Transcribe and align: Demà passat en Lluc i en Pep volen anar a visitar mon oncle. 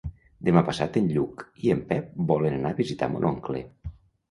Demà 0.47 0.63
passat 0.69 0.97
en 1.01 1.09
Lluc 1.17 1.43
i 1.67 1.75
en 1.75 1.85
Pep 1.93 2.09
volen 2.33 2.59
anar 2.59 2.73
a 2.77 2.81
visitar 2.83 3.13
mon 3.15 3.31
oncle. 3.35 3.65